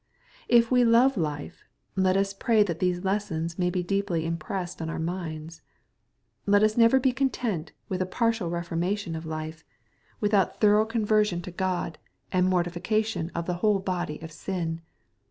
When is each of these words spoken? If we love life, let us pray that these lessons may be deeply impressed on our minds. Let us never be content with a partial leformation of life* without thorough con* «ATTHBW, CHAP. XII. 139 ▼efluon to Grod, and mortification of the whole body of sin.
If 0.47 0.71
we 0.71 0.83
love 0.83 1.15
life, 1.15 1.63
let 1.95 2.17
us 2.17 2.33
pray 2.33 2.63
that 2.63 2.79
these 2.79 3.03
lessons 3.05 3.59
may 3.59 3.69
be 3.69 3.83
deeply 3.83 4.25
impressed 4.25 4.81
on 4.81 4.89
our 4.89 4.97
minds. 4.97 5.61
Let 6.47 6.63
us 6.63 6.75
never 6.75 6.99
be 6.99 7.11
content 7.11 7.71
with 7.87 8.01
a 8.01 8.07
partial 8.07 8.49
leformation 8.49 9.15
of 9.15 9.27
life* 9.27 9.63
without 10.19 10.59
thorough 10.59 10.85
con* 10.87 11.03
«ATTHBW, 11.03 11.05
CHAP. 11.05 11.09
XII. 11.09 11.61
139 11.61 11.83
▼efluon 11.83 11.91
to 11.91 11.91
Grod, 11.91 11.95
and 12.31 12.47
mortification 12.49 13.31
of 13.35 13.45
the 13.45 13.53
whole 13.61 13.77
body 13.77 14.19
of 14.23 14.31
sin. 14.31 14.81